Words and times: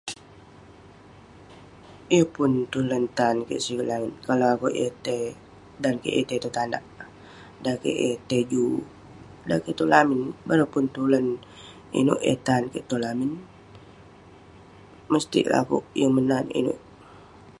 Yeng 2.13 2.29
pun 2.35 2.51
tulan 2.73 3.03
tan 3.17 3.35
kik 3.47 3.63
siget 3.65 3.87
langit 3.91 4.13
kalau 4.27 4.47
akouk 4.53 4.75
yeng 4.79 4.95
tai- 5.05 5.37
dan 5.83 5.95
kik 6.03 6.13
yeng 6.15 6.27
tai 6.29 6.41
tong 6.43 6.55
tanak, 6.59 6.83
dan 7.63 7.75
kik 7.83 7.97
yeng 8.03 8.19
tai 8.29 8.41
juk. 8.51 8.83
Dan 9.47 9.59
kik 9.63 9.75
tong 9.77 9.91
lamin, 9.93 10.21
bareng 10.47 10.71
pun 10.73 10.85
tulan 10.95 11.25
inouk 11.99 12.21
eh 12.31 12.37
tan 12.47 12.61
kik 12.73 12.85
tong 12.89 13.03
lamin. 13.05 13.31
Mestik 15.11 15.45
lah 15.51 15.61
akouk 15.63 15.83
yeng 15.99 16.11
menat 16.15 16.45
inouk. 16.59 16.79